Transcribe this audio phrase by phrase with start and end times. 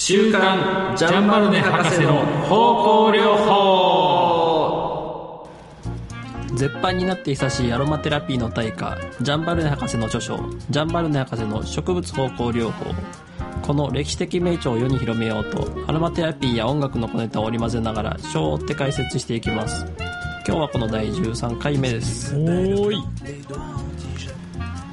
[0.00, 5.48] 週刊ジャンバルネ博士の方向療法。
[6.54, 10.38] 絶版になって久しいアロマテラピーの大家ジャンバルネ博士の著書
[10.70, 12.94] ジャンバルネ博士の植物方向療法。
[13.62, 19.84] この歴史的名著を世に広めようとアロマテラピーや音楽の小ネタを織り交ぜながら書を追って解説していきます。
[20.46, 22.36] 今日はこの第13回目です。
[22.36, 23.02] おーい。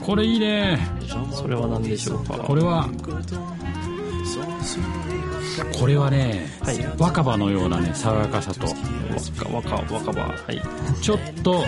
[0.02, 0.80] これいいね。
[1.32, 2.40] それは何でしょうか？
[2.40, 2.90] これは
[5.80, 6.86] これはね、はい。
[6.98, 8.68] 若葉のようなね爽やかさと。
[9.52, 10.62] 若若若葉はい。
[11.02, 11.64] ちょっと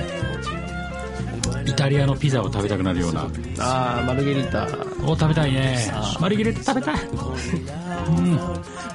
[1.66, 3.28] イタリアのピザを食べたくなるような。
[3.60, 4.66] ああマルゲリータ。
[5.06, 5.90] を食べたいね。
[5.94, 6.18] あ。
[6.20, 7.00] マリゲレッタ食べたい。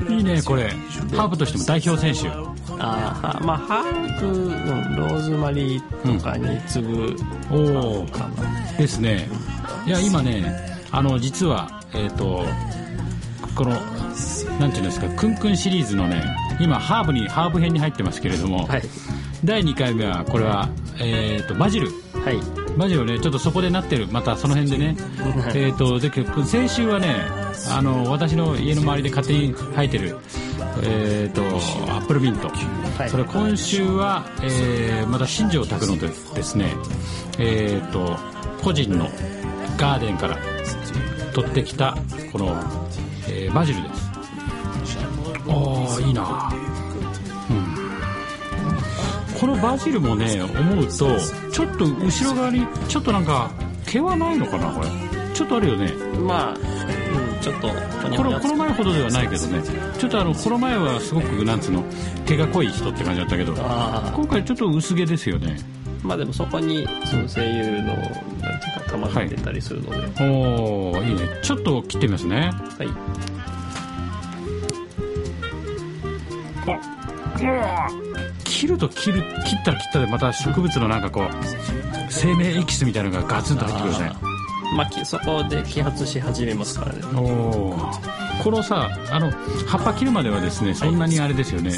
[0.08, 0.16] うん。
[0.16, 0.68] いいねこれ。
[1.16, 2.28] ハーブとしても代表選手。
[2.78, 7.16] あーはまあハーブ、うんローズマリーとかに次ぐ、
[7.50, 8.72] おおかな。
[8.76, 9.28] ですね。
[9.86, 10.44] いや今ね
[10.90, 12.44] あの実はえっ、と
[13.54, 13.70] この
[14.58, 16.24] なんていうんですかクンクンシリーズのね
[16.60, 18.82] 今ハーブにハーブ編に入ってますけれども、はい。
[19.44, 20.68] 第2回目はこれは、
[21.00, 21.88] えー、とバジル。
[22.24, 22.38] はい。
[22.78, 24.06] バジルねちょっとそこでなってる。
[24.08, 24.96] またその辺でね。
[25.54, 26.10] えっとで
[26.44, 27.16] 先週はね
[27.70, 30.16] あの私の家の周りで勝手に生えてる
[30.84, 31.42] えー、と
[31.92, 33.10] アップルミント、はい。
[33.10, 36.72] それ今週は、えーまた新庄拓郎でですね
[37.38, 38.16] えー、と
[38.62, 39.08] 個人の
[39.76, 40.38] ガーデンから
[41.34, 41.96] 取ってきた
[42.32, 42.56] この、
[43.34, 44.10] えーバジルです。
[45.48, 46.52] ああいいな。
[49.40, 51.18] このバジルもね思うと
[51.50, 53.50] ちょっと後ろ側にちょっとなんか
[53.86, 54.86] 毛はないのかなこれ。
[55.34, 55.92] ちょっとあるよね。
[56.20, 56.56] まあ、う
[57.38, 57.74] ん、ちょっとこ
[58.16, 59.62] このこの前ほどではないけどね。
[59.98, 61.82] ちょっとあのこの前はすごくなんつうの
[62.26, 65.56] 毛が濃い人って感じだったけどあ今回ちょっと薄毛ですよね。
[66.04, 70.30] あまあでもそこにその声優のなんていうか玉が出たりするので、はい。
[70.30, 71.28] おおいいね。
[71.42, 72.52] ちょっと切ってみますね。
[78.44, 81.26] 切ると切る切ったら切ったでまた植物のなんかこう
[82.08, 84.12] 生命エキスみたいなのがガツンと入ってくるね。
[84.76, 87.00] まあきそこで揮発し始めますからね。
[87.14, 87.90] おお
[88.42, 89.30] このさあの
[89.66, 91.72] 葉っぱ切るまではですねそんなにあれですよね、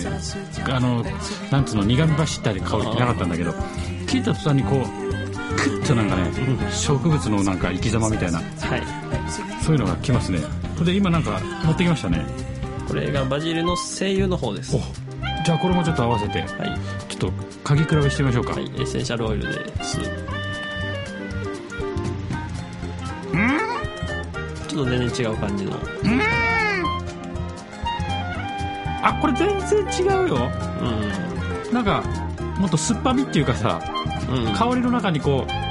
[0.71, 1.05] あの
[1.51, 3.53] なんつうの苦み走ったり香りってなかったんだけど
[4.07, 5.04] 切った途端にこう
[5.85, 6.31] クッとなんかね
[6.73, 8.83] 植物のなんか生き様みたいなはい。
[9.63, 10.41] そういうのが来ますね。
[10.85, 12.25] で今なんか持ってきましたね。
[12.89, 14.77] これがバジルの精油の方です。
[14.77, 14.81] お
[15.45, 16.49] じゃあこれもちょっと合わせてはい、
[17.09, 17.31] ちょっと
[17.65, 19.99] 嗅ぎ比べしてみましょうか、はい、エッセンシャルオイルです。
[24.69, 25.73] ちょっと全然違う感じの。
[29.03, 30.51] あこれ全然違うよ。
[31.71, 32.03] うなんか
[32.59, 33.81] もっと酸っぱみっていうかさ
[34.31, 35.64] ん、うん、香りの中にこう、うん、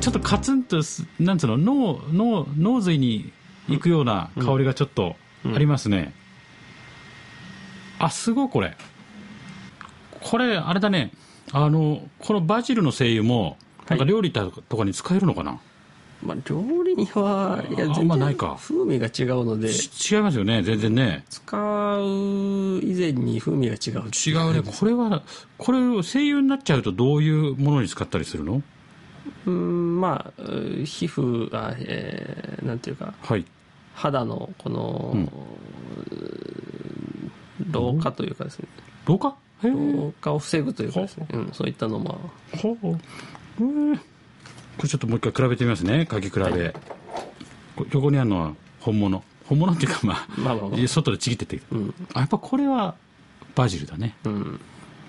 [0.00, 3.32] ちょっとカツンとすなんつうの脳脳脳髄に
[3.68, 6.14] 行くような香りがちょっとありますね、
[7.98, 8.76] あすごいこれ。
[10.20, 11.12] これあれだね。
[11.52, 13.56] あのこのバジルの精油も
[13.88, 15.60] なんか料理とかに使えるのかな、
[16.22, 18.58] まあ、料理にはいやあ全然んまないか。
[18.60, 19.72] 風味が違うので。
[19.72, 21.24] ち違いますよね全然ね。
[21.30, 22.00] 使う
[22.82, 24.72] 以前に風味が違う違うね。
[24.78, 25.22] これは
[25.56, 28.62] これ精油になっちゃうとどういうものに使ったりするの？
[29.48, 33.44] うんまあう皮膚あえーなんていうかはい。
[33.94, 35.28] 肌のこの、うん。
[37.72, 38.68] 老化というかですね。
[39.06, 39.34] 老化？
[39.64, 41.36] へえ老化を防ぐというかですね、う。
[41.38, 42.30] ん、そういったのも。
[42.62, 43.64] ほう。
[43.64, 43.96] うん。
[43.96, 44.02] こ
[44.84, 46.06] れちょっともう一回比べてみますね。
[46.08, 46.74] 書き比べ、
[47.74, 49.24] こ横にあるのは本物。
[49.46, 50.86] 本物っていうかまあ、まあまあまあ。
[50.88, 51.94] 外でちぎってって、うん。
[52.14, 52.94] あやっぱこれは
[53.56, 54.14] バジルだね。
[54.24, 54.60] うん。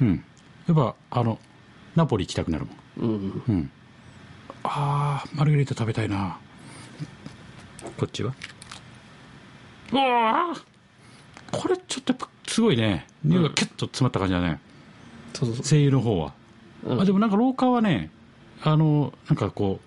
[0.02, 0.24] うん。
[0.68, 1.38] やっぱあの
[1.96, 2.66] ナポリ行きたくなる
[2.98, 3.10] もん。
[3.12, 3.44] うん。
[3.48, 3.72] うん
[4.64, 6.38] ああマルゲリータ食べたいな。
[7.97, 8.34] こっちは？
[9.92, 10.62] うわー
[11.52, 13.08] これちょっとやっぱすごいね。
[13.24, 14.59] 匂いがキュッと詰まった感じだね、
[15.34, 16.34] そうそうそ精油の方は、
[16.86, 17.02] うん。
[17.02, 18.12] あでもなんか老化はね
[18.62, 19.80] あのなんかこ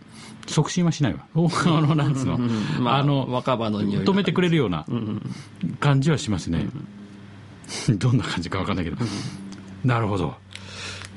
[0.47, 1.25] う促進はしないわ。
[1.35, 2.85] 老化のなんつうの、う、うん。
[2.85, 4.97] まあ、あの若葉の匂い止めてくれるようなうん
[5.63, 5.77] うん。
[5.77, 6.67] 感じはしますね、
[7.97, 8.97] どんな感じか分かんないけど、
[9.85, 10.35] なるほど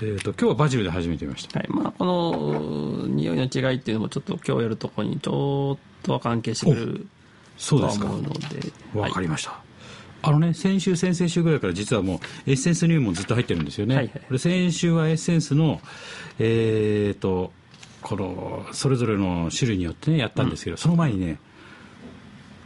[0.02, 1.60] えー、と今日はバジルで始めてみました。
[1.60, 7.08] はいまあ、この匂いの違いっていうのもちょっと今日やるとこにちょっとは関係してくる
[7.58, 8.06] そうですか。
[8.06, 8.40] 思うので。
[8.94, 9.58] わかりました、
[10.22, 14.14] あのね先週先々週ぐらいから実はもうエッセンス入門ずっと入ってるんですよね、はいはい。
[14.20, 15.80] これ先週はエッセンスの
[16.40, 17.54] えっ、と
[18.02, 21.40] このそれぞれの種類によってねやったんですけど、その前にね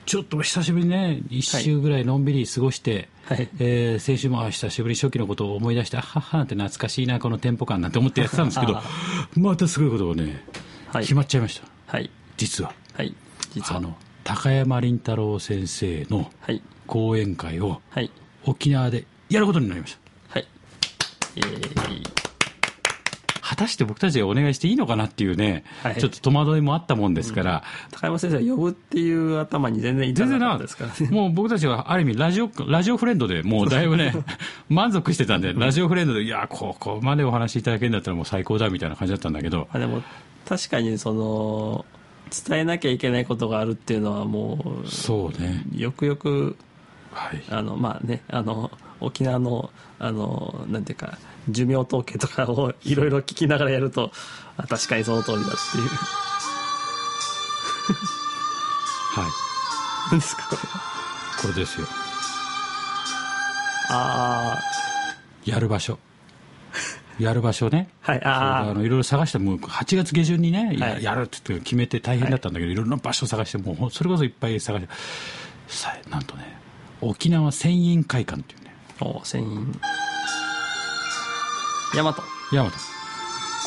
[0.10, 1.22] ちょっと久しぶりにね。
[1.30, 3.48] 1週ぐらいのんびり過ごして、はい。
[3.60, 8.84] えー先週もあ久しぶり初期のことを思い出してあはっはって懐かしいなこのテンポ感なんて思ってやってたんですけど あ
[9.36, 10.44] またすごいことがね、
[10.88, 11.04] はい。
[11.04, 11.68] 決まっちゃいました。
[11.86, 12.10] はい。
[12.38, 12.74] 実は。
[12.94, 13.14] はい。
[13.54, 13.78] 実は。
[13.78, 16.64] あの高山林太郎先生のはい。
[16.88, 18.10] 講演会をはい。
[18.46, 19.96] 沖縄でやることになりまし
[20.28, 20.40] た。
[20.40, 20.48] はい。
[21.36, 22.19] えー、
[23.60, 25.98] 果たして僕たちがお願いしていいのかなっていうね、はい。
[25.98, 31.08] ちょっと戸惑いもあったもんですから、高山先生は呼ぶっていう頭に全然いたなかった全然なかっですからね。
[31.08, 34.14] たもう僕たちはある意味ラジオ、ラジオフレンドでもうだいぶね、
[34.70, 40.02] 満足してたんで、ラジオフレンドで、いや、ここまでお話しいただけるんだったらもう最高だみたいな感じだったんだけど、まあでも
[40.48, 41.86] 確かにその
[42.48, 46.56] 伝えなきゃいけないことがあるっていうのはもそうね、うよくよく
[47.12, 47.44] はい。
[47.50, 48.72] あのまあねあの
[49.02, 49.70] 沖縄の
[50.00, 51.18] あのなんていうか
[51.50, 54.12] 寿命統計とかを いろいろ聞きながらやると
[54.58, 55.90] あ確かにその通りだっていう
[59.16, 59.32] はい。
[60.12, 60.62] 何ですかこれ
[61.42, 61.88] これですよ。
[63.92, 64.60] あ
[65.46, 65.98] やる場所。
[67.20, 67.90] やる場所ね。
[68.04, 74.94] あ はいああのいろいろ探してもう8月下旬にね、やはいやるって決めて大変だったんだけど、い、ろんな場所を探してもうそれこそいっぱい探して
[75.68, 76.58] さなんとね
[77.02, 78.59] 沖縄船員会館っていう
[79.02, 79.80] お船員
[81.96, 82.14] 大和
[82.52, 82.72] 大和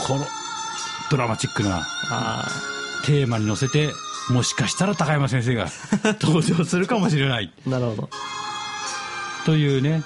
[0.07, 0.27] この
[1.11, 2.49] ドラマチックなあ
[3.05, 3.91] テーマに乗せて
[4.31, 5.67] もしかしたら高山先生が
[6.23, 7.53] 登場するかもしれない。
[7.67, 8.11] あなるほど。
[9.45, 10.05] というね、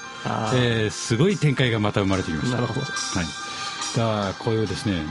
[0.54, 2.56] えーすごい展開がまた生まれてきました。
[2.56, 3.24] なるほどはい、
[3.96, 5.02] だからこういうですね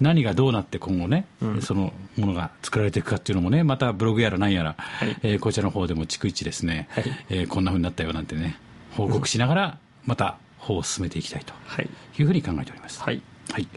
[0.00, 1.26] 何がどうなって今後ね、
[1.62, 4.76] そのものが作られていくかっていうのもねまたブログやら何やら、い。
[5.22, 7.04] えーこちらの方でも逐一ですね、はい。
[7.30, 8.58] えーこんなふうになったよなんてね
[8.96, 11.88] 報告しながらまた方を進めていきたいとはい
[12.18, 13.00] いうふうに考えております。
[13.00, 13.22] はい
[13.52, 13.68] はい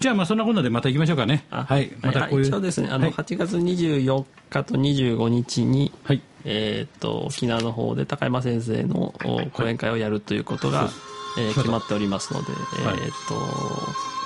[0.00, 1.46] じゃあまあそんなこんなでまた行きましょうかね。
[1.48, 1.92] あはい。
[2.02, 2.46] またこういう。
[2.48, 10.90] 一応ですねあの、はい8月24日と25日に、はいえーっと沖縄の方で高山先生のお講演会をやるということが、
[11.38, 13.10] えー決まっておりますので、はいえーっ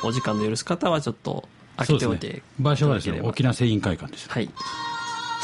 [0.01, 1.47] とお時間の許す方はちょっと
[1.77, 2.43] 開けておいて。
[2.59, 4.31] 場所はですね、沖縄繊維会館です。
[4.31, 4.49] はい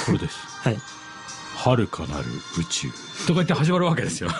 [0.07, 0.39] これです。
[0.63, 0.77] はい
[1.65, 2.25] 遥かなる
[2.59, 2.89] 宇宙。
[3.27, 4.31] とか言って始まるわけですよ。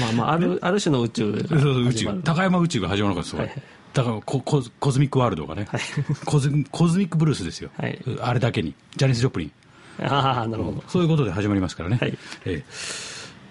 [0.00, 2.20] まあまああるある種の宇宙がそうそう宇宙。
[2.22, 3.50] 高山宇宙が始まるのかそこ、はい。
[3.50, 3.62] はい。
[3.92, 5.80] だからコココズミックワールドがね、はい。
[6.24, 7.98] コズコズミックブルースですよ、はい。
[8.20, 8.74] あれだけに。
[8.96, 9.52] ジャニス・ジョプリン。
[10.00, 12.16] ああなるほど、そういうことで始まりますからね、はい。
[12.46, 12.64] ええ。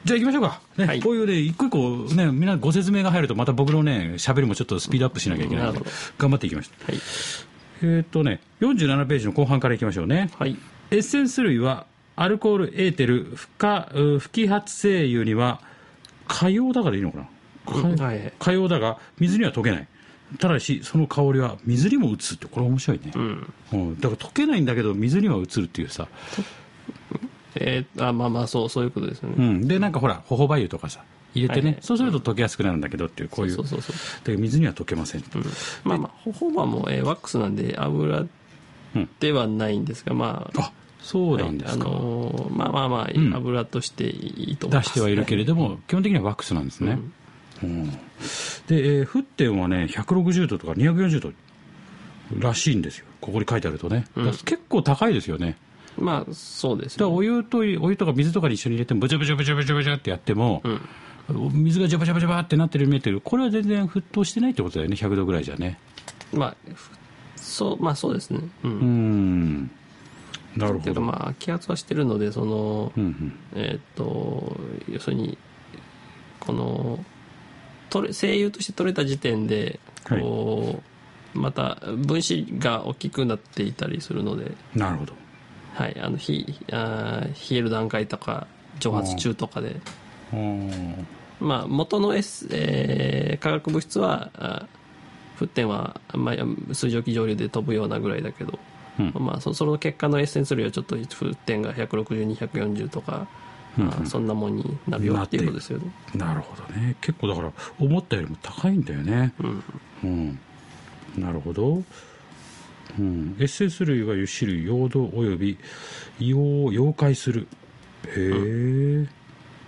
[0.04, 1.02] じゃあ行きましょうか、ねはい。
[1.02, 5.96] こういうね一個一個ねみんなご説明が入るとまた僕のね喋りもちょっとスピードアップしなきゃいけないのでなるほど。
[6.18, 6.92] 頑張っていきましょう。
[6.92, 7.02] はい。
[7.84, 10.58] えーっとね47ページの後半からいきましょうね、はい。
[10.90, 11.86] エッセンス類は
[12.22, 15.60] アルコールエーテル不可う不揮発性油には
[16.28, 17.28] 可用だからいいのかな、
[17.88, 17.98] うん。
[17.98, 18.32] かはい。
[18.38, 19.88] 可用だが水には溶けない。
[20.38, 23.54] ただしその香りは水にも移るってこれ面白いね、うん。
[23.74, 24.00] うん。
[24.00, 26.08] だから溶けないんだけど水には移るっていうさ、
[27.56, 31.04] えー、あまあまあそうそういうことですよね、うん、でなんかほらホホバ油とかさ
[31.34, 31.84] 入れてね、はいはい。
[31.84, 33.54] そうすると溶けやすくなるんだけどっていうこういう。
[33.54, 35.40] そうそうそうだけど水には溶けませんと、
[35.84, 38.26] まあまあホホバも、えーワックスなんで油
[39.20, 40.62] ではないんですが、まあ。
[40.62, 40.72] あ
[41.02, 43.34] そうなんですか、はいあのーまあまあまあ、ん。
[43.36, 44.90] 油としていいと思います。
[44.90, 47.00] 出してはいるけれども、基本的にはワックスなんですね、
[47.64, 47.90] うん。
[47.92, 47.98] で、
[48.70, 51.32] えー沸点はね160度とか240度
[52.40, 53.06] らしいんですよ。
[53.20, 54.06] ここに書いてあるとね、
[54.46, 55.58] 結構高いですよね。
[55.98, 60.64] まあそうですだからよ、お湯とお湯とか水とかに一緒に入れてもブチャブチャブチャブチャブチャってやっても、
[61.54, 63.22] 水がジャバジャバジャバってなってるように見えてる。
[63.22, 64.96] これは全然沸騰してないってことだよね。
[64.96, 65.80] 100度ぐらいじゃね。
[66.34, 66.92] まあふ
[67.36, 68.40] そうまあそうですね。
[68.64, 69.72] うん、うん
[70.56, 73.34] なるほど、まあ気圧はしてるのでその、うんうん。
[73.56, 74.58] えーっと
[74.90, 75.38] 要するに
[76.40, 77.04] この
[77.90, 80.82] 取れ精油として取れた時点でこ
[81.36, 85.14] う、また分子が大きくなっていたりするので、なるほど。
[85.74, 88.48] はい、あのひあー冷える段階とか
[88.80, 89.80] 蒸発中とかで、
[90.34, 91.08] うん
[91.40, 94.68] まあ、元の、S えー化学物質はあ
[95.40, 96.36] 沸点は、まあ、
[96.74, 98.60] 水蒸気蒸留で飛ぶようなぐらいだけど、
[99.00, 99.14] うん。
[99.20, 103.28] まあ、そその結果のエッセンス類はちょっと沸点が160240とか、
[103.80, 105.92] あそんなもんになるよっていうことですよね。
[106.16, 106.96] なるほどね。
[107.02, 109.34] 結構だから思ったよりも高いんだよね。
[110.04, 110.40] うん、
[111.18, 111.84] なるほど、
[113.00, 115.58] うん、エッセンス類は油脂類溶土および
[116.20, 117.48] 硫黄を溶解する。
[118.08, 119.08] へえ、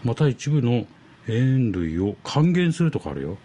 [0.04, 0.86] また一部の
[1.28, 3.38] 塩類を還元するとかあるよ。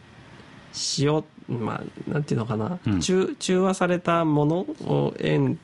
[0.99, 3.01] 塩、まあ、なんていうのかな、うん。
[3.01, 5.59] 中中和されたものを塩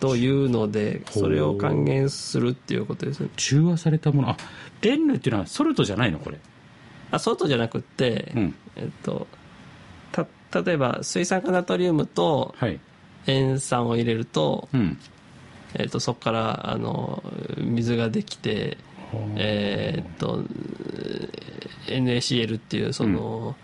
[0.00, 3.28] というのでそれを還元するっていうことですね。
[3.36, 4.30] 中和されたもの。
[4.30, 4.36] あ
[4.82, 6.18] 塩類っていうのはソルトじゃないの？
[6.18, 6.38] これ。
[7.10, 8.54] あソルトじゃなくって、うん。
[8.76, 9.26] えっと
[10.12, 10.26] た
[10.62, 12.80] 例えば水酸化ナトリウムとはい。
[13.26, 14.98] 塩酸を入れると,、うん。
[15.74, 17.22] えっとそこからあの
[17.58, 18.76] 水ができて
[19.36, 20.42] えーっと
[21.86, 23.56] NaCl っていうその、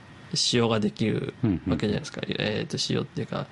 [0.52, 1.72] 塩ができるうんうん。
[1.72, 3.46] わけじゃないですか、えーっと塩っていうか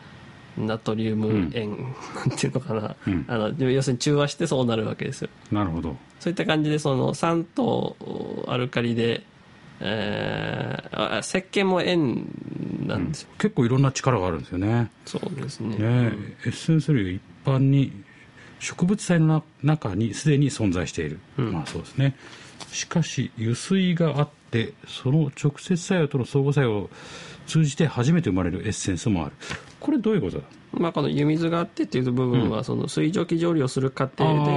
[0.56, 3.24] ナトリウム塩、なんていうのかな、うん。
[3.28, 5.28] あの要するに中和してそうなるわけですよ。
[5.52, 5.96] なるほど。
[6.18, 9.22] そういった感じでその酸とアルカリで、
[9.80, 12.26] えーあ石鹸も塩
[12.86, 14.90] なんですよ、結構いろんな力があるんですよね。
[15.06, 15.76] そうですね。
[15.76, 16.12] ね。
[16.44, 17.92] エッセンス類が一般に
[18.58, 22.16] 植物体のな中にすでに存在している、まあそうですね。
[22.72, 26.90] しかし油水があってその直接作用との相互作用を
[27.46, 29.32] 通じて初めて生まれるエッセンスもある。
[29.80, 30.44] これどういうことだ？
[30.70, 34.50] まあ、この湯水があってっていう部分は、その水蒸気蒸留をする過程で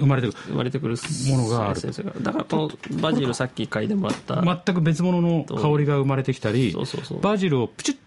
[0.00, 0.96] 生まれてくる生まれてくる
[1.28, 1.80] ものがある。
[2.22, 2.70] だからこの
[3.02, 6.74] バジルさっき嗅いでもらった、全く別物の香りが生まれてきたり
[7.20, 7.98] バジルをプチッっ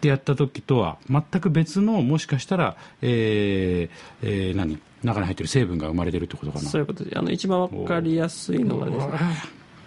[0.00, 3.90] てやった時とは全く別のもしかしたら、えー
[4.22, 4.78] えー何？
[5.02, 6.68] 中に入ってる成分が生まれてるってことかな。
[6.68, 9.12] そういうことであの一番わかりやすいのがですね、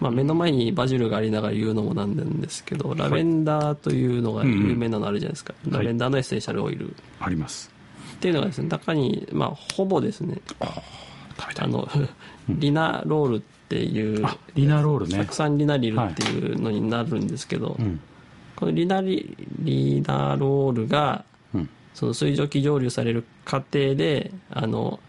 [0.00, 6.94] まあ、目の前にバジルがありながら言うのもなんですけどラベンダーというのが有名なのあるじゃないですか、ラベンダーのエッセンシャルオイル。
[7.20, 7.70] あります。
[8.14, 10.40] っていうのがですね中に、まあ、ほぼですね。
[11.38, 11.66] 食べたい。
[11.66, 11.88] あの
[12.48, 15.26] リナロールっていうあリナロールね。
[15.30, 18.00] 酢酸リナリルっていうのになるんですけど、うん。
[18.54, 21.24] このリナリリナロールが
[21.54, 21.68] うん。
[21.94, 25.00] その水蒸気蒸留される過程であのお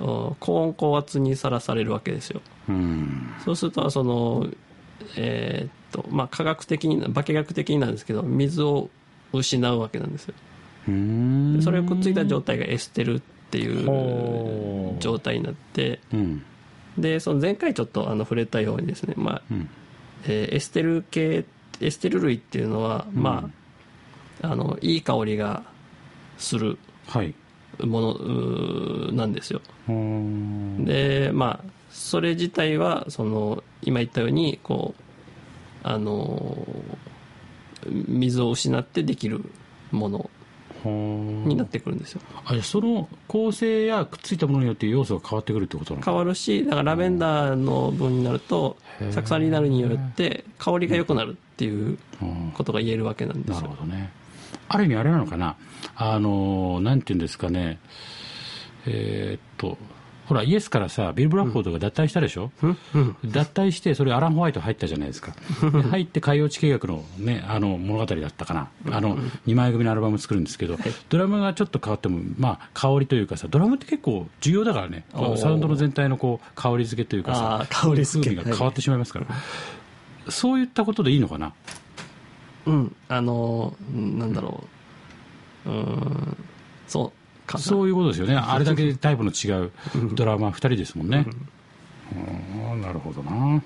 [0.00, 2.40] 高温高圧にさらされるわけですよ。
[2.68, 3.34] うん。
[3.44, 4.46] そうするとその
[5.16, 8.88] えーっとまあ科学的に化学的になんですけど水を
[9.32, 10.34] 失うわけなんですよ。
[11.62, 16.42] それをくっついた状態がエステルっていう状態になってうん。
[16.98, 19.68] でその前回ちょっとあの触れたようにですね、まあうん。
[20.24, 21.44] えーエステル系
[21.80, 23.50] エステル類っていうのは、ま
[24.42, 25.62] ああのいい香りが
[26.38, 26.78] する。
[27.06, 27.34] はい
[27.86, 29.60] ものなんですよ。
[30.84, 35.02] でまあそれ自体はその今言ったようにこう
[35.82, 36.66] あの
[37.86, 39.44] 水を失ってできる
[39.90, 40.30] もの
[40.84, 42.20] になってくるんですよ。
[42.46, 46.04] あじゃあその構成やくっついたものによって要素が変わってくるってことなの？
[46.04, 48.76] か変わるしだからラベンダーの分になると
[49.10, 52.52] サクサリナルによって香りが良くなるっていううん。
[52.54, 53.62] ことが言えるわけなんですよ。
[53.62, 54.10] なるほどね
[54.72, 55.56] ある意味あれなのかな？
[55.96, 57.78] あのなんていうんですかね。
[58.86, 59.76] えーっと
[60.26, 62.52] ほらイエスからさビル・ブラッフォードが脱退したでしょ、
[63.24, 65.34] 脱退してそれアラン・ホワイト入ったじゃないですか。
[65.60, 75.04] で入って海洋地形学の,、ね、あの物語だったかな、あの2枚組のアルバム作るんですけど、ドラムがちょっと変わっても、まあ、香りというかさドラムって結構重要だからね。
[75.36, 78.36] サウンドの全体のこう香り付けというかさ香り付け。
[78.36, 79.26] が変わってしまいますから、
[80.30, 81.54] そういったことでいいのかな？
[82.66, 82.96] うん。
[83.08, 84.64] あのうんなんだろ
[85.66, 85.70] う。
[85.70, 86.36] うーん。
[86.86, 87.20] そう。
[87.58, 89.72] そういうことですよね、あれだけタイプの違う
[90.14, 91.26] ドラマー2人ですもんね。
[92.72, 92.80] うん。
[92.80, 93.60] なるほどな。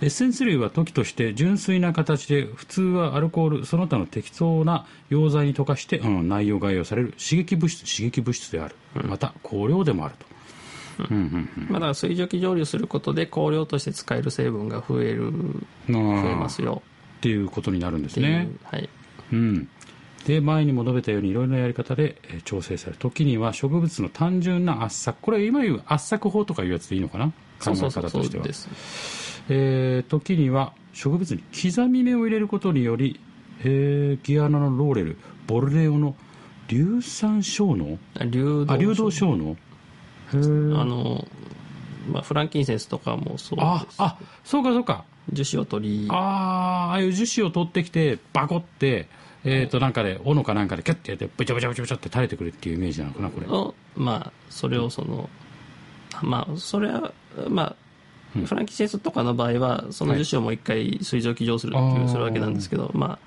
[0.00, 10.26] エッセンス類は時として純粋な形で普通はアルコールその他の適当な溶剤に溶かして、うん、内容外用される刺激物質刺激物質である、また香料でもあると、
[11.08, 16.82] まあ、だから水蒸気蒸留することで香料として使える成分が増えるうん、増えますよ。
[17.18, 18.48] っていうことになるんですね。
[18.64, 18.88] はい。
[19.32, 19.68] うん、
[20.26, 22.98] で前にも述べたようにいろいろなやり方でえー調整される。
[22.98, 27.26] 時には植物の単純な圧搾これ今言う圧搾法とかいうやつでいいのかな？
[27.60, 28.44] 考え方としては。
[28.44, 29.42] うです。
[29.48, 33.20] えー時には植物に刻み目を入れることにより、
[33.60, 36.16] えーギアナのローレルボルネオの
[36.68, 39.56] 硫酸小脳流動あ流動小脳
[40.32, 41.26] あの、
[42.10, 43.96] まあ、フランキンセンスとかもそうです。
[43.98, 45.04] ああそうかそうか。
[45.32, 46.08] 樹脂を取り。
[46.10, 46.18] ああ
[46.90, 49.08] ああいう樹脂を取ってきてバコって
[49.44, 53.46] えっ、となんかで斧かなんかでキュッてやってブチャブチャブチャブチャって垂れてくるっていうイメージなのかなこれ。
[53.46, 55.28] のまあそれをその
[56.22, 57.12] まあそれは
[57.48, 57.76] まあ
[58.46, 63.18] フランキンセンスとかの場合はその樹脂をもう一回水蒸気蒸するはいするわけなんですけどまあ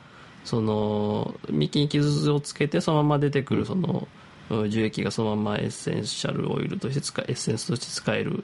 [0.43, 4.21] その幹に傷をつけてそのまま出てくるそのうん
[4.70, 8.43] 樹液がそのままエッセンシャルオイルとして使えエッセンスとして使える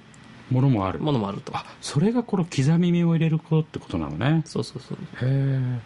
[0.50, 1.00] ものもある。
[1.00, 1.56] ものもあると。
[1.56, 4.44] あそれがこの刻み目を入れることってことなのね。
[4.46, 4.98] そうそうそう。
[4.98, 5.80] へえ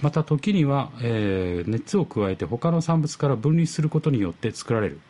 [0.00, 5.00] また時には、えー熱を加えて他の産物から分離することによって作られる。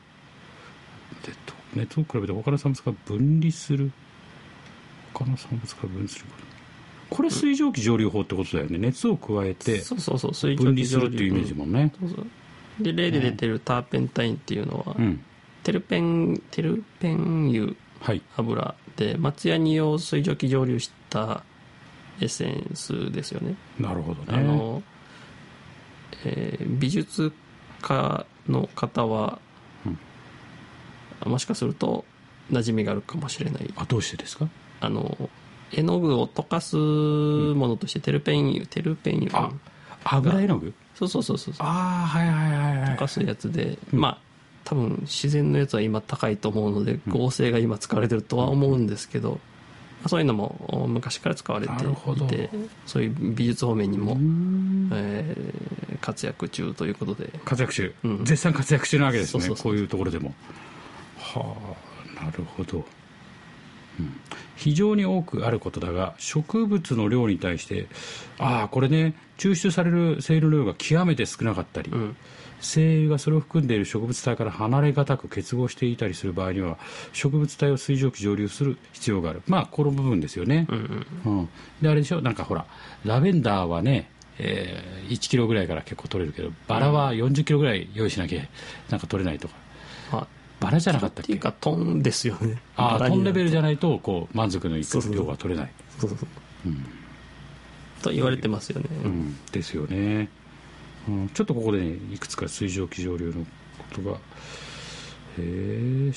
[1.75, 3.93] 熱を比べて他の産物から分離する。
[5.13, 6.47] 他の産物から分離すること。
[7.09, 8.79] これ水蒸気蒸留法ってことだよね。
[8.79, 9.83] 熱を加えて
[10.57, 11.93] 分離するっていうイメージもんね。
[12.01, 12.27] そうそう
[12.81, 15.25] で例で出てるターペンタインっていうのは、うん。
[15.63, 18.23] テルペンテルペン油はい。
[18.37, 21.43] 油で松ヤニを水蒸気蒸留した
[22.21, 23.57] エッセンスですよね。
[23.79, 24.39] なるほどね。
[24.39, 24.83] あの、
[26.25, 27.33] えー美術
[27.83, 29.39] 家の方は、
[31.25, 32.05] もしかすると
[32.51, 33.73] 馴染みがあるかもしれない。
[33.77, 34.49] あどうしてですか？
[34.81, 35.31] あの
[35.73, 39.39] 絵の具を溶かすものとしてテルペン油テルペン油。
[39.39, 39.53] あ
[40.05, 40.75] 油絵の具？
[40.97, 42.89] そうそうそうそうああはいはいはいはい。
[42.91, 44.19] 溶かすやつで、まあ
[44.65, 49.39] 多分自然のやつは今高いと思うので合成が今使われてるとは思うんですけど、ま
[50.07, 51.77] あそういうのも昔から使われてい
[52.27, 52.51] て
[52.87, 54.17] そういう美術方面にも、
[54.93, 57.31] えー活躍中ということで。
[57.45, 58.25] 活躍中、うん。
[58.25, 60.35] 絶賛活躍中なわけですねそうそうそうこういうところでも。
[61.19, 61.57] は
[62.21, 62.85] あなるほど、うん
[64.57, 67.87] 非常に多くあることだが植物の量に対して
[68.39, 72.17] ああこれね抽出される精油の量が極めて少なかったり、ん。
[72.59, 76.79] 精油がそれを含んでいる植物体から離れがたく結合していたりする場合には
[77.13, 79.43] 植物体を水蒸気蒸留する必要がある。
[79.47, 81.49] まあこの部分ですよね、うん
[81.83, 82.23] であれでしょ？
[82.23, 82.65] なんかほら
[83.05, 88.43] ラベンダーはね、えー1キロぐらいから結構取れるけどバラは40キロぐらい用意しなきゃ
[88.91, 89.55] なんか取れないとか。
[89.55, 89.66] まあ
[90.61, 92.61] バラじゃなかったっっていうけかトンですよね。
[92.77, 95.73] ああトンレベルじゃないとこう満足のいく量が取れない。
[95.99, 96.29] そうそうそう。
[98.03, 100.29] と言われてますよね、うん、ですよね、
[101.09, 103.47] うん、ちょっとここでねいくつか水蒸気蒸留のこ
[103.95, 104.13] とが。
[104.13, 104.19] へ
[105.39, 106.13] え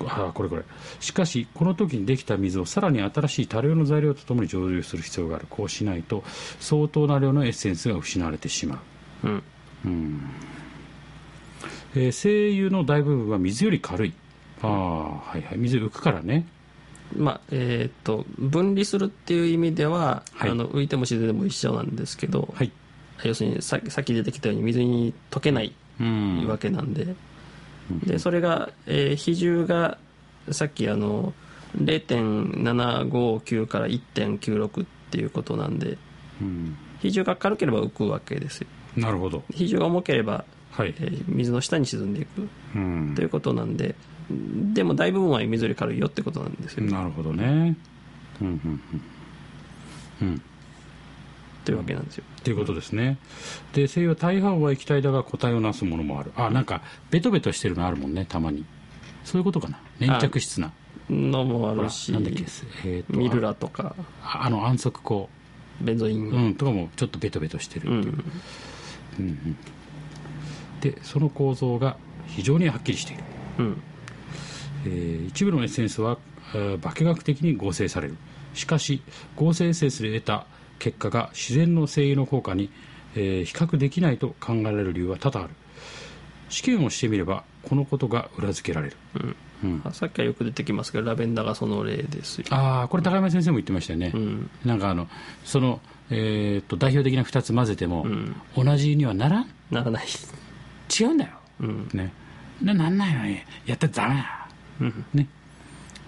[0.00, 0.62] あこれこれ。
[1.00, 5.46] しかしこの時にできた水をさらに新しい多量の材料とともに蒸留する必要がある。
[5.48, 6.22] こうしないと
[6.60, 8.82] 相当な量のエッセンスが失われてしま
[9.24, 9.28] う。
[9.84, 10.22] うん
[11.96, 14.12] えー精油の大部分は水より軽い。
[14.62, 15.58] ああはいはい。
[15.58, 16.46] 水浮くからね。
[17.16, 20.50] まあえーっと分離するっていう意味では、はい。
[20.50, 22.70] あの浮いても自然でも一緒なんですけど、はい。
[23.24, 26.46] 要するにささっき出てきたように水に溶けないうん。
[26.46, 27.14] わけなんで,、
[28.04, 29.98] でそれが、えー比重が
[30.50, 31.32] さっきあの
[31.82, 35.98] 0.759から1.96っていうことなんで
[36.40, 36.76] うん。
[37.00, 38.66] 比重が軽ければ浮くわけですよ。
[38.96, 39.44] なるほど。
[39.52, 40.44] 比重が重ければ、
[40.76, 40.94] はい。
[40.98, 42.48] えー水の下に沈んでいく。
[42.74, 43.12] うん。
[43.16, 43.94] ということなんで
[44.74, 47.76] でも大部分は水より軽いよってことなんですよ、なるほどね。
[48.40, 48.80] うんうん
[50.22, 50.42] うんうん。
[51.64, 52.24] というわけなんですよ。
[52.40, 53.18] っていうことですね。
[53.72, 56.32] で精油は大半は液体だが固体をなすものもある。
[56.36, 58.64] あなんかベトベトしてるのあるもんねたまに。
[59.24, 59.78] そういうことかな。
[60.00, 60.72] 粘着質な。
[61.08, 62.44] のもあるしなんだっけ
[62.84, 63.94] えーとミルラとか。
[64.22, 65.26] ああの安息香
[65.80, 68.24] ベンゾイン、うんとかもちょっとベトベトしてるっていう、
[69.20, 69.56] うん
[70.80, 73.24] でその構造が非常にはっきりしている、
[73.58, 73.82] うん。
[74.84, 76.18] えー一部のエッセンスは、
[76.54, 78.16] えー化学的に合成される。
[78.54, 79.02] しかし
[79.36, 80.46] 合成エッセンスで得た
[80.78, 82.70] 結果が自然の精油の効果に、
[83.14, 85.54] えー比較できないと考えられる理由は多々ある。
[86.48, 88.96] 試験をしてみればこのことが裏付けられる、
[89.62, 89.82] うん。
[89.84, 92.46] あさっきはよく出てきますけどラベンダーがその例ですよ。
[92.50, 94.50] ああこれ高山先生も言ってましたよね、うん。
[94.64, 95.08] なんかあの
[95.44, 98.06] その、えー、と代表的な2つ混ぜても、
[98.56, 99.46] 同じにはならん？
[99.72, 100.06] ならない
[101.00, 101.88] 違うんだよ、うん。
[101.92, 102.12] ね。
[102.62, 104.48] ななんないのにやったらダメだ。
[104.80, 105.04] うん。
[105.14, 105.28] ね。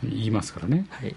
[0.02, 1.14] 言いますからね、はい。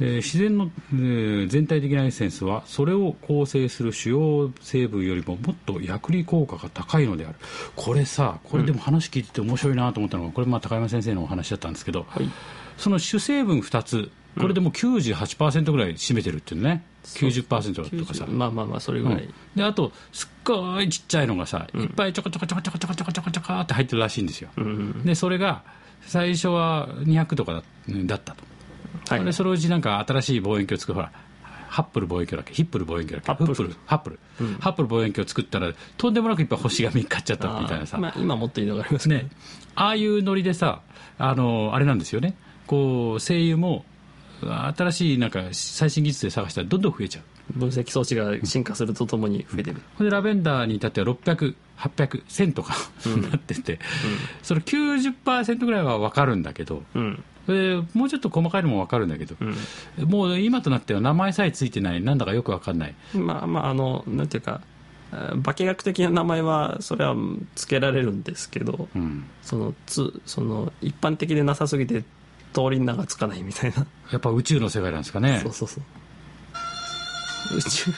[0.00, 7.36] えー自然の、えー全体的なエッセンスはそれを構成する主要成分よりももっと薬理効果が高いのである。
[7.76, 12.28] これさこれでも話聞いてて面白いなと思ったのが、これまあ高山先生のお話だったんですけど、はい。
[12.76, 19.34] その主成分2つこれでもう98%ぐらい占めてるっていうね、90%とかさ、まあまあまあそれぐらい、うん。
[19.54, 25.04] であとすっごいちっちゃいのがさ、いっぱいちょこちょこちょこちょこちょこちょこちょこちょこって入ってるらしいんですよ、うん。
[25.04, 25.62] でそれが
[26.06, 28.42] 最初は200とかだだったと、
[29.08, 29.24] はい。
[29.24, 31.12] でそのうちなんか新しい望遠鏡を作るほら
[31.68, 32.54] ハップル望遠鏡だっけ？
[32.54, 33.44] ヒップル望遠鏡だっけ？
[33.44, 33.76] ハップル。
[33.86, 34.18] ハップル、
[34.60, 34.88] ハップル。
[34.88, 39.28] 望遠鏡を作ったらとんでもなくいっぱい星が見っかっちゃったみたいなさ、まあ、今もっといいのがありますね、
[39.74, 40.82] ああいうノリでさ
[41.18, 42.36] あのあれなんですよね。
[42.66, 43.84] こう声優も
[44.40, 47.24] 新しいなんか最新技術で探したらどんどん増えちゃう。
[47.52, 52.74] 分析装置が進化するとともに増えてる、ほんでラベンダーに至っては600、800、1000とか、
[53.30, 53.78] なってて、
[54.42, 57.22] それ90%ぐらいは分かるんだけど、うん。
[57.46, 59.36] でもうちょっと細かいのも分かるんだけど、
[60.06, 64.62] もう今となっては名前さえついてない、なんだかよく分かんない、まあまああのなんていうか
[65.12, 67.14] あ化学的な名前はそれは
[67.54, 72.02] 付けられるんですけど、うん、そのつその一般的でなさすぎて
[72.54, 75.40] 通りに名がつかないみたいな、やっぱ宇宙の世界なんですかね。
[75.42, 77.56] そう、そうそう。
[77.56, 77.92] 宇宙。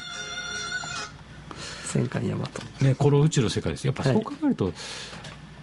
[1.84, 2.62] 戦艦ヤマト。
[2.84, 4.72] ねこの宇宙の世界です、やっぱそう考えると、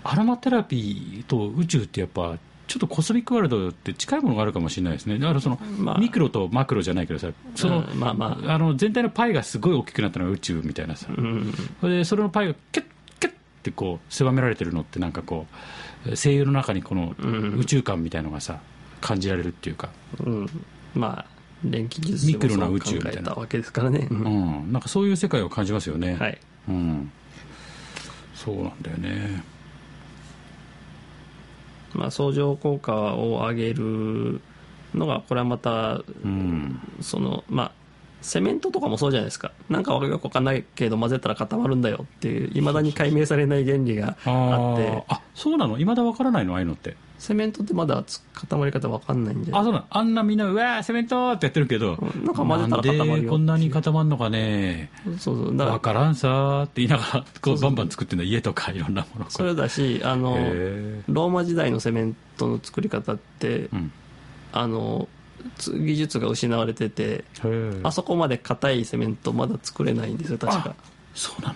[0.03, 5.99] アロマテラピーと宇宙ってやっぱ、ちょっとコスミックワールドって近いものがあるかもしれないですね、だからその、まあ。
[5.99, 8.57] ミクロとマクロじゃないけどさ、その、うんまあまあ。
[8.57, 11.53] の全体のパイがすごい大きくなったのが宇宙みたいなさ、うん。
[11.81, 12.85] それでそれのパイがキュッ
[13.19, 15.45] キュッってこう狭められてるのってなんかこ
[16.05, 17.15] う声優の中にこの
[17.57, 18.59] 宇宙感みたいのがさ
[19.03, 19.89] 感じられるっていうか、
[20.25, 20.49] うん、
[20.95, 21.25] まあ
[21.61, 26.37] 電気技術でもミクロなそう考えたわけですからね、ううんん、なんかそういう世界を感じますよね、はい。
[26.69, 27.11] うん、
[28.33, 29.43] そうなんだよね。
[31.93, 34.41] まあ、相乗効果を上げる
[34.95, 36.79] のがこれはまたうん。
[37.01, 37.71] そのまあ
[38.23, 39.51] セメントとかもそうじゃないですか。
[39.69, 41.99] なんかよくわかんないけど混ぜたら固まるんだよ。
[42.03, 44.25] っていういまだに解明されない原理があって。
[44.25, 45.03] ー。
[45.09, 45.77] あそうなの？
[45.77, 46.53] いまだわからないの？
[46.53, 46.95] ああいうのって。
[47.19, 49.85] セメントってまだつ固まり方わかんないんじゃあそうなの？
[49.89, 54.89] あんなみんなうわーセメントってやってるけど、うんなんか混ぜたら固まるよなんでこんなに固まるのかね。
[55.19, 63.91] そうそうだわからからんさーって言いながらこうバンバン作ってるの家とかいろんなものそれだしあのへローマ時代のセメントの作り方って、うん。
[64.55, 65.22] あのつ
[65.67, 67.23] 技術が失われてて
[67.83, 70.69] あそこまで硬いセメントまだ作れないんですよ確か。
[70.69, 70.75] あ
[71.13, 71.55] そうなの？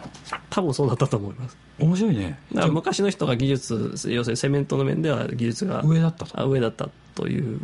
[0.50, 1.58] 多分そうだったと思います。
[1.80, 2.40] 面白いね。
[2.54, 6.40] だから昔の人が技術要するにセメントの面では技術が上だったと。
[6.40, 7.60] あ上だったという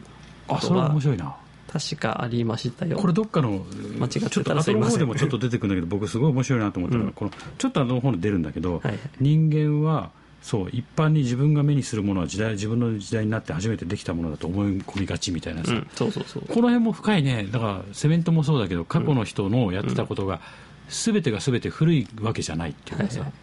[0.47, 1.35] こあそれとが面白いな。
[1.71, 2.97] 確かありましたよ。
[2.97, 3.65] これどっかの
[3.99, 7.13] 間違ってたらちょっと後の方でもちょっと出てくるんだけど僕すごい面白いなと思ったのが、うん。
[7.13, 8.99] このちょっと後の方で出るんだけど、はい。
[9.19, 10.11] 人間は
[10.43, 16.43] そう一般に自分が目にするものは時代自分の時代になって初めてできたものだと思い込みがちみたいなさ、うんそうそうそう。
[16.43, 17.47] この辺も深いね。
[17.49, 20.41] だからセメントもそうだけど過去の人のやってたことが
[20.89, 23.33] 全てが全て古いわけじゃないっていうかさ、はいは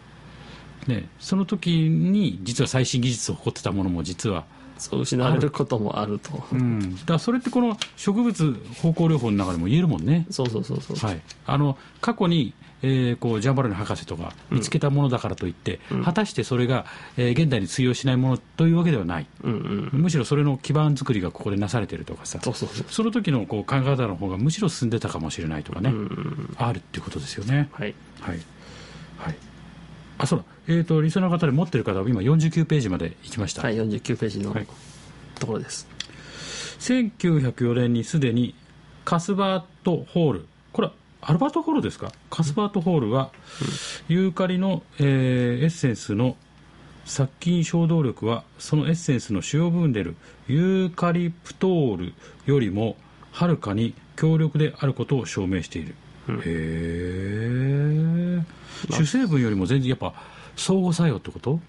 [0.95, 4.45] ね、その時に実は最新技術を誇ってたものも実は
[4.77, 6.43] そう失われることもあると。
[6.51, 10.97] うん、だそれってこの植物方向療法の中でも言えるもんね、そうそうそうそう。
[10.97, 12.53] はい、あの過去に、
[12.83, 16.85] えーこうジャンバルネ博士とか見つけたものだからといって、果たしてそれが、
[17.17, 20.01] えー現代に通用しないものというわけではない、うんうん。
[20.01, 22.39] むしろそれの基盤作りがここでなされてるとかさ。
[22.41, 22.85] そうそうそう。
[22.89, 27.69] その時のこう考え方の方がむしろ進んでたかもしれないとかね、うんうんあるっていうことですよね。
[27.73, 27.95] はい。
[28.19, 28.39] はい。
[29.17, 29.35] はい。
[30.17, 34.67] あそうだ、えー、とリスナーの方で持ってる方は今49ページまで行きました、はい49ページのはい。
[35.39, 35.87] ところです。
[36.79, 38.55] 1904年にすでに
[39.05, 40.47] カスバート・ホール
[41.21, 42.11] アルバート・ホールですか？
[42.29, 43.29] カスバート・ホールは、
[44.07, 46.35] ユーカリの、えーエッセンスの
[47.05, 50.15] 殺菌衝動力はそのエッセンスの主要部分である
[50.47, 52.13] ユーカリプトール
[52.45, 52.95] よりも
[53.31, 55.95] はるかに強力であることを証明している、
[56.29, 56.33] へ
[58.39, 58.43] え
[58.91, 60.13] 主成分よりも全然やっぱ
[60.55, 61.59] 相互作用ってこと？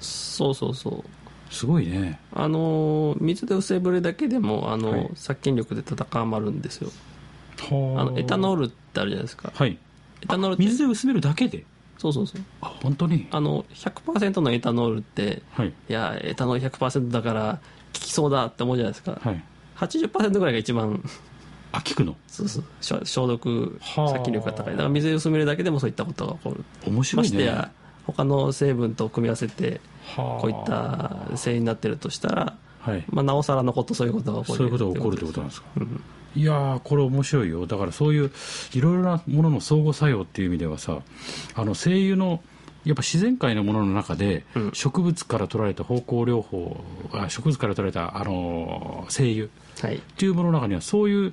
[0.00, 1.54] そうそうそう。
[1.54, 2.20] すごいね。
[2.32, 5.10] あの水で薄ぶれだけでもあの、はい。
[5.14, 6.90] 殺菌力で戦まるんですよ
[7.64, 9.52] ああのエタノールルってあるじゃないですか。
[9.54, 9.78] はい。
[10.22, 11.64] エタノール水で薄めるだけで？
[11.98, 12.42] そうそうそう。
[12.60, 13.28] あ本当に？
[13.30, 15.68] あの100%のエタノールってはい。
[15.68, 17.60] いやエタノール100%だから
[17.92, 19.44] 効きそうだって思うじゃないですか、はい。
[19.76, 21.02] 80%ぐらいが一番。
[21.72, 22.16] あ効くの？
[22.26, 22.64] そうそう。
[22.80, 24.08] 消消毒はあ。
[24.08, 24.72] 殺菌力が高い。
[24.72, 26.64] だから水で薄めるだけでもそういったことが起こる。
[26.86, 27.30] 面白いね。
[27.30, 27.70] ましてや
[28.06, 29.80] 他の成分と組み合わせて
[30.16, 30.40] はあ。
[30.40, 33.04] こういった繊維になってるとしたら、はい。
[33.10, 35.68] まあ、なおさらのことそういうことが起こるそういうことが起こるってことなんですか、
[36.36, 37.66] いやーこれ面白いよ。
[37.66, 38.30] だからそういう
[38.74, 40.98] いろいろなものの相互作用っていう意味ではさ
[41.54, 42.40] あの精油の
[42.84, 44.70] やっぱ自然界のものの中で、うん。
[44.72, 49.48] 植物から取られた方向療法あ植物から取られたあのー精油っ
[49.82, 50.00] はい。
[50.16, 51.32] ていうものの中にはそういう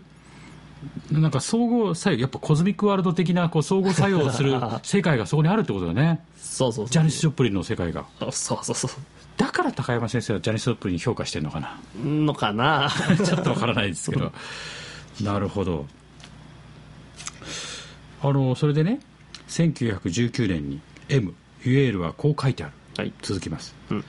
[1.11, 6.21] なんか相互作用やっぱコズミックワールド的なこう相互作用する 世界がそこにあるってことだね。
[6.37, 8.05] そうそうそうジャニス・ジョプリンの世界が。
[8.31, 8.91] そうそうそう
[9.37, 11.77] だから高山先生はジャニス・ジョプリン評価してるのかな？
[12.03, 12.89] のかな？
[13.23, 14.31] ちょっとわからないですけど
[15.21, 15.85] なるほど。
[18.21, 18.99] あのそれでね
[19.47, 22.73] 1919年に M ユエールはこう書いてある。
[22.97, 23.13] はい。
[23.21, 24.03] 続きます、うん。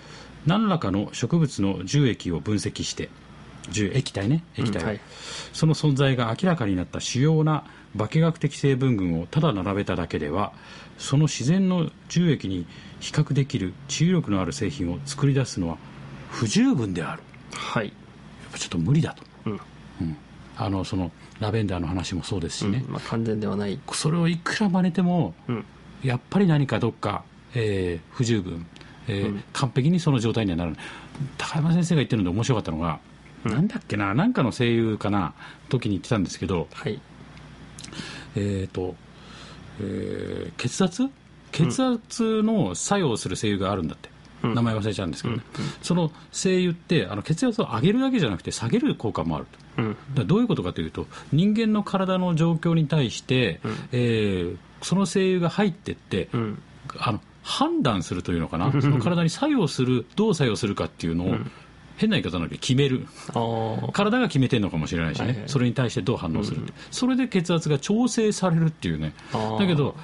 [0.46, 3.10] 何らかの植物の樹液を分析して
[3.70, 5.00] 樹液体ね液体を、うんはい。
[5.52, 7.64] その存在が明らかになった主要な
[7.96, 10.52] 化学的成分群をただ並べただけでは
[10.98, 12.66] その自然の樹液に
[13.00, 15.78] 比較できる治癒力のある製品を作り出すのは
[16.30, 17.22] 不十分である。
[17.52, 17.86] はい。
[17.86, 19.22] やっぱちょっと無理だと、
[20.60, 22.92] あのそのラベンダーの話もそうですしね、うん。
[22.94, 25.64] まあ、完全ではない、それをいくら真似てもうん、
[26.02, 27.22] やっぱり何かどっか、
[27.54, 28.66] えー不十分、
[29.06, 29.44] えーうん。
[29.52, 30.80] 完璧にその状態にはならない。
[31.36, 32.98] 高山先生が言ってるので面白かったのが、
[33.44, 33.52] うん。
[33.52, 35.32] なんだっけななんかの声優かな
[35.68, 37.00] 時に言ってたんですけどはい。
[38.34, 38.96] えっ、と、
[39.80, 41.08] えー血圧？
[41.52, 45.64] 血圧の作用する精油があるんだって、うん名前忘れちゃうんですけどね、うん。
[45.82, 49.46] その精油ってあの血圧を上げるだけじゃなくて下げる効果もある
[50.16, 50.24] と。
[50.24, 53.72] どういうことかというと人間の体の状況に対して、うん。
[53.92, 56.62] えーその精油が入ってって、うん。
[56.98, 58.70] あの判断するというのかな？
[58.80, 61.50] その体に作用するどう作用するかっていうのを、ん。
[61.96, 63.08] 変な言い方なんだけど決める。
[63.92, 69.14] 体が決めてるのかもしれないしね、はいはいそれに対してどう反応するって、それで血圧が調整されるっていうね。
[69.32, 69.96] だけど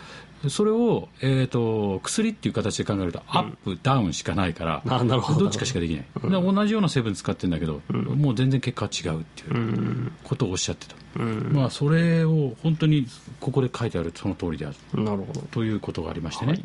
[0.51, 5.41] それを、えー、と薬っていう形で考えるとアップ、ダウンしかないからあなるほど。
[5.41, 10.13] どっちかしかできない、だから同じような成分使ってるんだけど、もう全然結果は違うっていううん。
[10.25, 11.53] ことをおっしゃってた、うん。
[11.53, 13.07] まあ、それを本当に
[13.41, 15.03] ここで書いてあるその通りである。
[15.03, 15.41] なるほど。
[15.51, 16.65] ということがありましてね、はい。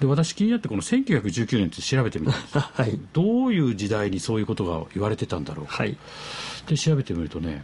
[0.00, 2.58] で私気になってこの1919年って調べてみたんです。
[2.58, 2.98] はい。
[3.12, 5.76] どういう時代にそういうことが言われてたんだろうか。
[5.76, 5.96] はい。
[6.66, 7.62] で調べてみるとね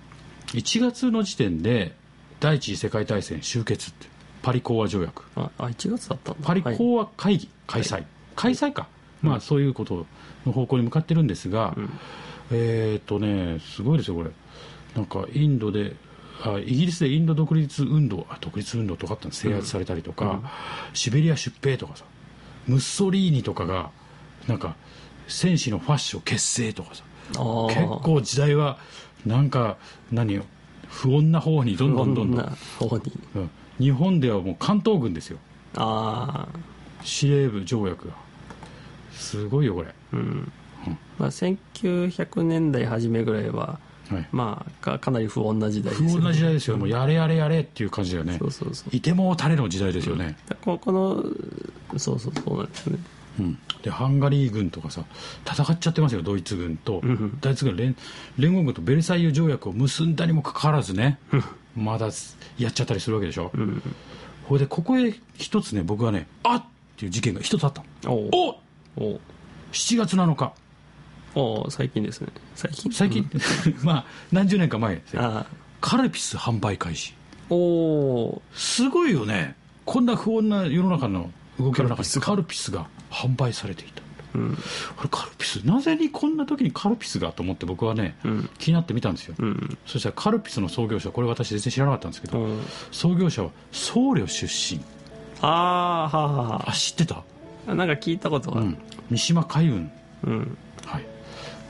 [0.48, 1.94] 1月の時点で
[2.40, 4.06] 第一次世界大戦終結って
[4.42, 5.24] パリ講和条約。
[5.36, 8.04] ああ1月だったパリはい講和会議開催、
[8.36, 8.88] 開催か、
[9.22, 10.06] まあそういうこと
[10.46, 11.74] の方向に向かってるんですが、
[12.50, 14.30] えっ、とねすごいですよこれ。
[14.94, 15.94] なんかインドで
[16.42, 19.32] あイギリスでインド独立運動あ独立運動とかあったの。
[19.32, 20.40] 制圧されたりとか、
[20.94, 22.04] シベリア出兵とかさ。
[22.66, 23.90] ムッソリーニとかが
[24.46, 24.76] なんか
[25.26, 27.04] 戦士のファッション結成とかさ。
[27.32, 27.40] 結
[28.02, 28.78] 構時代は
[29.24, 29.76] なんか
[30.10, 30.44] 何よ
[30.88, 33.12] 不穏な方にどんどんどんどん、な方に。
[33.36, 33.50] うん
[33.80, 35.38] 日本ではもう関東軍ですよ。
[35.76, 36.58] ああ
[37.02, 38.14] 司令部条約が。
[39.12, 39.94] すごいよこれ、
[41.18, 43.78] まあ、1900年代初めぐらいは
[44.10, 46.16] はい、まあかかなり不穏な時代です不よね。
[46.16, 48.36] 穏な時代ですよ、もうやれやれやれっていう感じだよね。
[48.38, 48.96] そうそうそう。
[48.96, 51.22] いてもたれの時代ですよね、ここの
[51.96, 52.98] そうそうそうなんですね。
[53.38, 53.58] うん。
[53.82, 55.04] でハンガリー軍とかさ
[55.46, 57.02] 戦っちゃってますよドイツ軍と、
[57.40, 57.96] ドイツ軍連
[58.36, 61.18] 連合軍とベルサイユ条約を結んだにもかかわらずね、
[61.76, 62.10] まだ
[62.58, 63.52] やっちゃったりするわけでしょ、
[64.44, 66.60] ほいでここへ一つね僕はねあっ！
[66.60, 66.62] っ
[67.00, 68.14] ていう事件が一つあったの。
[68.14, 68.30] おう。
[68.96, 69.20] おおう。
[69.72, 70.52] 7月7日。
[71.34, 72.28] おう最近ですね。
[72.54, 72.92] 最近？
[72.92, 73.30] 最近、
[73.82, 74.96] まあ何十年か前。
[74.96, 75.46] ですよあ。
[75.80, 77.14] カルピス販売開始。
[77.50, 79.56] あおおすごいよね。
[79.86, 83.99] こんな不穏な世の中の動きの中にカカルピスが販売されていた、
[84.34, 84.58] うん。
[84.98, 88.48] あれカルピスなぜにこんな時にカルピスがと思って僕はね、ん。
[88.58, 89.78] 気になってみたんですよ、うん。
[89.86, 92.62] そしたらカルピスの創業者これ私全然知らなかったんですけど、うん。
[92.90, 94.80] 創業者は僧侶出身。
[95.42, 97.22] ああはあはあ知ってた、
[97.66, 98.60] あなんか聞いたことが。
[98.60, 98.78] うん、
[99.10, 99.90] 三島海運
[100.24, 100.58] うん。
[100.84, 101.06] はい。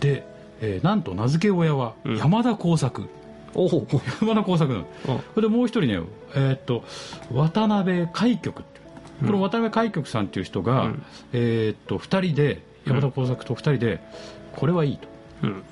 [0.00, 0.26] で、
[0.60, 3.08] えーなんと名付け親は山田耕作、
[3.54, 3.86] おお。
[4.20, 4.84] 山田耕作なの。
[5.08, 5.20] うん。
[5.34, 6.00] それでもう一人ね、
[6.34, 6.84] えーっと
[7.32, 8.79] 渡辺海局って
[9.20, 11.02] この渡辺海局さんっていう人が、うん。
[11.32, 14.00] えーっと2人で山田耕作と2人で、
[14.52, 15.08] これはいいと。
[15.42, 15.62] うん。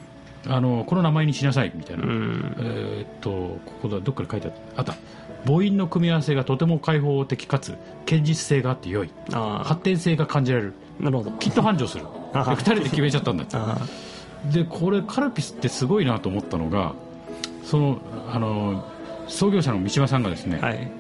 [0.47, 2.57] あのこの名前にしなさいみたいな、うん。
[2.59, 4.95] えーっとここだどっかで書いてあった。
[5.47, 9.11] 母音の組み合わせがとても開放的かつ堅実性があって良い。
[9.33, 10.75] あ発展性が感じられる。
[11.01, 11.31] あなるほど。
[11.33, 12.05] きっと繁盛する。
[12.05, 12.43] であ。
[12.45, 13.57] 2人で決めちゃったんだって。
[13.57, 13.79] あ
[14.53, 16.95] でこれカルピスってすごいなと思ったのが
[17.65, 18.01] その
[18.33, 18.85] あの
[19.27, 20.91] 創業者の三島さんがですね、あはい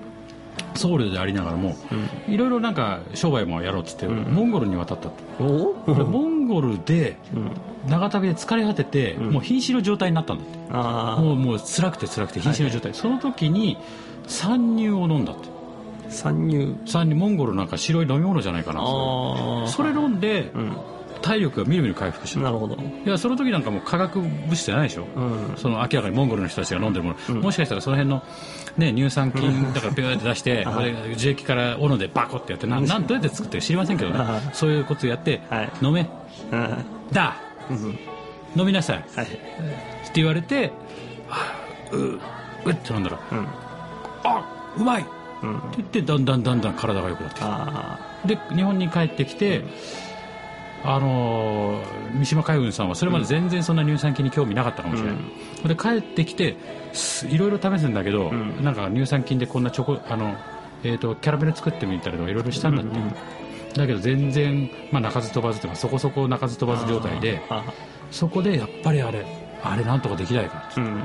[0.75, 1.77] 僧侶でありながらも、
[2.29, 7.51] いろいろなんか商売もやろうっつって、モンゴルに渡ったと、おでモンゴルでうん。
[7.88, 10.59] 長旅で疲れ果てて、もう瀕死の状態になったんだって。
[10.71, 13.79] ああもうもう辛くて辛くて瀕死の状態、その時に
[14.27, 15.49] 参入を飲んだって。
[16.11, 16.75] 参入。
[16.87, 18.83] 参入モンゴルなんか白い飲み物じゃないかな
[19.66, 20.77] それ飲んで、うん
[21.29, 22.75] 体力がみるみる回復したなるほど。
[22.75, 25.57] いやその時なんかもう化学物質じゃないでしょ、うん。
[25.57, 28.23] その明らかにモンゴルの人たちが飲んでるもの、もしかしたらその辺の、
[28.79, 32.87] ね、乳酸菌だからピューって出して これ樹液から斧でバコってやってなん。
[32.87, 34.17] なんどうやって作ってるか知りませんけどね。
[34.19, 35.71] あそういうことやって、はい。
[35.83, 36.09] 飲め。
[36.51, 36.85] うん。
[37.12, 37.37] だ。
[37.71, 37.99] うん
[38.57, 38.99] 飲みなさい。
[38.99, 39.29] ってはい
[40.14, 40.73] 言われて
[41.29, 41.37] は
[41.93, 43.35] あううって飲んだらう。
[43.35, 43.47] ん。
[44.25, 45.03] あうまい。
[45.03, 45.11] って
[45.43, 47.47] うん言ってだんだんだんだん体が良くなってきた。
[47.49, 49.64] あで日本に帰ってきて、
[50.85, 56.57] あのー三島海軍さんはそれまで全然そんな乳酸菌に興味なかったかもしれない、で帰ってきて
[56.93, 58.64] すいろいろ試すんだけど、ん。
[58.64, 60.37] なんか乳酸菌でこんなチョコあの、
[60.83, 62.99] えー、とキャラメル作ってみたりとかいろいろしたんだって、
[63.75, 67.64] だけど全然、まあ、鳴かず飛ばずというかそこそこ鳴かず飛ばず状態であ
[68.11, 69.27] そこでやっぱりあれ
[69.62, 71.03] あれなんとかできないかっつっうん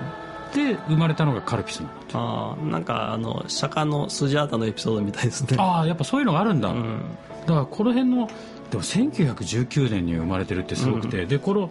[0.53, 5.57] て生まれたのがカルピスなんだってああなんかあの釈迦のスジャータのエピソードみたいですね。
[5.59, 7.01] ああやっぱそういうのがあるんだ、うん。
[7.41, 8.27] だからこの辺の
[8.69, 11.69] でも1919年に生まれてるってすごくて、でこの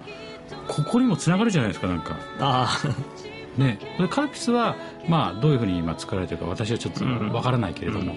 [0.69, 2.17] ここにもつながるじゃないですかなんか。
[2.39, 2.81] あ
[3.57, 3.79] ね。
[3.99, 4.77] でカルピスは
[5.09, 8.15] まあどういうふうに今作られてるか私はちょっとわからないけれども、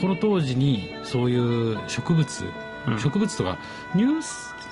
[0.00, 2.44] この当時にそういう植物、
[2.88, 2.98] うん。
[2.98, 3.58] 植物とか
[3.94, 4.06] 乳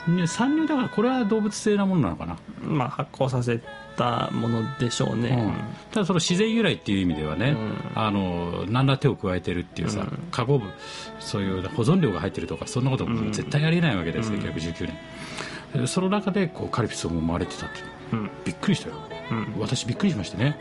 [0.06, 3.60] 乳酸乳だからこれは動物性なものなのかな、あまあ発酵させ
[4.00, 5.54] たものでしょうね、うん。
[5.92, 7.76] ただその自然由来っていう意味ではね、うん。
[7.94, 10.28] あの何ら手を加えてるっていうさ、うん。
[10.30, 10.70] 化合物
[11.18, 14.40] そういう保存料が入ってるとかそんなことも絶対ありえないわけです、うん。
[14.40, 14.90] 1919
[15.74, 15.86] 年。
[15.86, 18.30] その中でこうカルピスを生まれてたっていううん。
[18.44, 18.94] びっくりしたよ。
[19.30, 19.54] うん。
[19.60, 20.58] 私びっくりしましてね。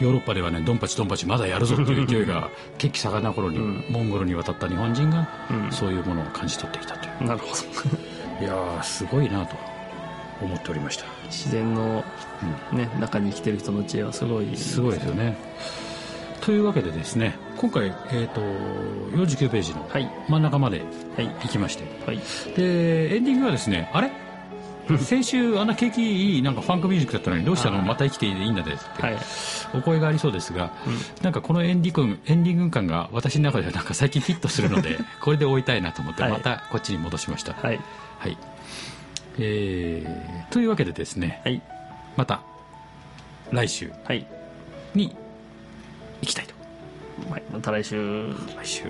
[0.00, 3.84] ヨーロッパではねドンパチドンパチまだやるぞっていう勢いが血気盛んな頃に、うん。
[3.90, 5.72] モンゴルに渡った日本人が、うん。
[5.72, 7.28] そういうものを感じ取ってきたという。
[7.28, 7.54] なるほど。
[8.40, 9.56] いやーすごいなと
[10.44, 11.04] 思っておりました。
[11.26, 12.04] 自然の、
[12.72, 14.56] ね、中に生きてる人の知恵はすごい。
[14.56, 15.36] すごいですよね。
[16.40, 18.42] というわけでですね今回、えー、と
[19.16, 20.10] 49ページのはい。
[20.28, 20.82] 真ん中まで
[21.16, 21.28] はい。
[21.28, 21.84] 行きまして。
[22.06, 22.18] はい。
[22.56, 24.10] でエンディングはですねあれ？
[24.98, 27.80] 先週あんな景気いいなんかファンクミュージックだったのにどうしたの？
[27.80, 29.16] また生きていいんだでって、はい。
[29.74, 30.72] お声がありそうですが、
[31.22, 36.32] なんかこのエンディングエンディング感が私の中ではなんか最近ヒットするので これで終えたいなと思ってはい。
[36.32, 37.54] またこっちに戻しました。
[37.54, 37.80] はい。
[38.18, 38.36] はい、
[39.38, 41.60] えー、というわけでですね、はい、
[42.16, 42.42] また
[43.50, 43.92] 来週
[44.94, 45.16] に
[46.20, 46.54] 行きたいと、
[47.30, 48.32] はい、また来週。
[48.56, 48.84] 来週。